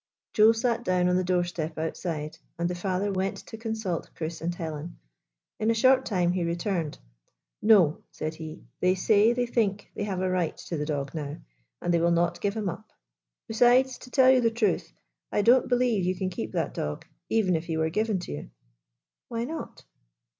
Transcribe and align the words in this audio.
Joe 0.33 0.51
sat 0.51 0.83
down 0.83 1.07
on 1.09 1.15
the 1.15 1.23
doorstep 1.23 1.77
outside, 1.77 2.39
and 2.57 2.67
the 2.67 2.73
father 2.73 3.11
went 3.11 3.37
to 3.45 3.55
consult 3.55 4.09
Chris 4.15 4.41
and 4.41 4.55
Helen. 4.55 4.97
In 5.59 5.69
a 5.69 5.75
short 5.75 6.07
time 6.07 6.31
he 6.31 6.43
returned." 6.43 6.97
No," 7.71 8.01
said 8.09 8.33
he." 8.33 8.63
They 8.81 8.95
say 8.95 9.31
they 9.33 9.45
think 9.45 9.91
they 9.93 10.01
92 10.01 10.01
IN 10.01 10.03
THE 10.03 10.03
GYPSY 10.03 10.05
CAMP 10.05 10.09
have 10.09 10.19
a 10.27 10.31
right 10.33 10.57
to 10.57 10.77
the 10.77 10.85
dog 10.87 11.13
now, 11.13 11.37
and 11.83 11.93
they 11.93 12.01
will 12.01 12.09
not 12.09 12.41
give 12.41 12.55
him 12.55 12.67
up. 12.67 12.91
Besides, 13.47 13.99
to 13.99 14.09
tell 14.09 14.31
you 14.31 14.41
the 14.41 14.49
truth, 14.49 14.91
I 15.31 15.43
don't 15.43 15.69
believe 15.69 16.03
you 16.03 16.15
can 16.15 16.31
keep 16.31 16.51
that 16.53 16.73
dog, 16.73 17.05
even 17.29 17.55
if 17.55 17.65
he 17.65 17.77
were 17.77 17.91
given 17.91 18.17
to 18.21 18.31
you."" 18.31 18.49
Why 19.29 19.43
not?" 19.43 19.85